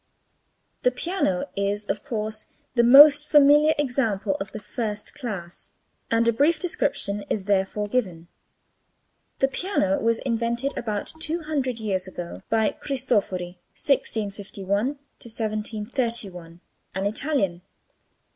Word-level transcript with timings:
The 0.81 0.89
piano 0.89 1.47
is 1.55 1.85
of 1.85 2.03
course 2.03 2.47
the 2.73 2.81
most 2.81 3.27
familiar 3.27 3.75
example 3.77 4.35
of 4.41 4.51
the 4.51 4.59
first 4.59 5.13
class, 5.13 5.73
and 6.09 6.27
a 6.27 6.33
brief 6.33 6.59
description 6.59 7.23
is 7.29 7.43
therefore 7.43 7.87
given. 7.87 8.27
The 9.37 9.47
piano 9.47 9.99
was 9.99 10.17
invented 10.17 10.75
about 10.75 11.13
two 11.19 11.41
hundred 11.43 11.77
years 11.79 12.07
ago 12.07 12.41
by 12.49 12.71
Cristofori 12.81 13.59
(1651 13.77 14.65
1731), 14.65 16.61
an 16.95 17.05
Italian. 17.05 17.61